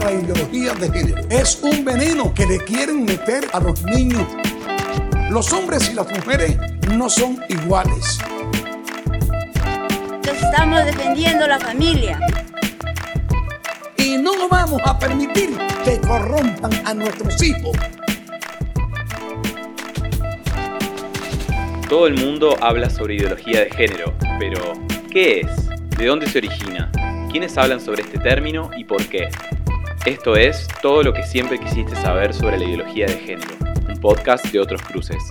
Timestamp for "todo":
21.88-22.06, 30.82-31.04